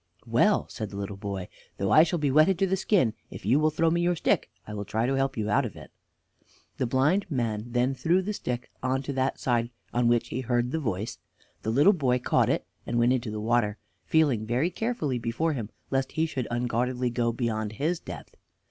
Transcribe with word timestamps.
"Well," 0.25 0.67
said 0.67 0.89
the 0.89 0.95
little 0.97 1.15
boy, 1.15 1.47
"though 1.77 1.91
I 1.91 2.01
shall 2.01 2.17
be 2.17 2.31
wetted 2.31 2.57
to 2.57 2.65
the 2.65 2.75
skin, 2.75 3.13
if 3.29 3.45
you 3.45 3.59
will 3.59 3.69
throw 3.69 3.91
me 3.91 4.01
your 4.01 4.15
stick, 4.15 4.49
I 4.65 4.73
will 4.73 4.83
try 4.83 5.05
to 5.05 5.13
help 5.13 5.37
you 5.37 5.47
out 5.47 5.63
of 5.63 5.75
it." 5.75 5.91
The 6.77 6.87
blind 6.87 7.29
man 7.29 7.65
then 7.67 7.93
threw 7.93 8.23
the 8.23 8.33
stick 8.33 8.71
on 8.81 9.03
to 9.03 9.13
that 9.13 9.37
side 9.39 9.69
on 9.93 10.07
which 10.07 10.29
he 10.29 10.41
heard 10.41 10.71
the 10.71 10.79
voice; 10.79 11.19
the 11.61 11.69
little 11.69 11.93
boy 11.93 12.17
caught 12.17 12.49
it, 12.49 12.65
and 12.83 12.97
went 12.97 13.13
into 13.13 13.29
the 13.29 13.39
water, 13.39 13.77
feeling 14.03 14.43
very 14.47 14.71
carefully 14.71 15.19
before 15.19 15.53
him, 15.53 15.69
lest 15.91 16.13
he 16.13 16.25
should 16.25 16.47
unguardedly 16.49 17.11
go 17.11 17.31
beyond 17.31 17.73
his 17.73 17.99
depth. 17.99 18.33